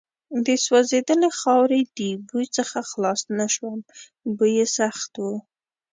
د 0.45 0.47
سوځېدلې 0.65 1.29
خاورې 1.39 1.79
د 1.97 1.99
بوی 2.27 2.45
څخه 2.57 2.77
خلاص 2.89 3.21
نه 3.37 3.47
شوم، 3.55 3.77
بوی 4.37 4.51
یې 4.59 4.67
سخت 4.77 5.11
و. 5.23 5.25